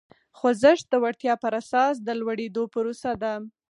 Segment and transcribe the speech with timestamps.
[0.37, 3.33] خوځښت د وړتیا پر اساس د لوړېدو پروسه ده.